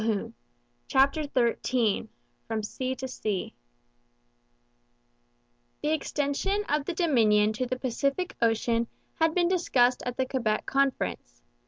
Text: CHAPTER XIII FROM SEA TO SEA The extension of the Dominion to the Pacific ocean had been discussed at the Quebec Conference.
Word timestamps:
CHAPTER 0.87 1.25
XIII 1.25 2.09
FROM 2.47 2.63
SEA 2.63 2.95
TO 2.95 3.07
SEA 3.07 3.53
The 5.83 5.89
extension 5.89 6.63
of 6.67 6.85
the 6.85 6.95
Dominion 6.95 7.53
to 7.53 7.67
the 7.67 7.77
Pacific 7.77 8.35
ocean 8.41 8.87
had 9.19 9.35
been 9.35 9.47
discussed 9.47 10.01
at 10.03 10.17
the 10.17 10.25
Quebec 10.25 10.65
Conference. 10.65 11.43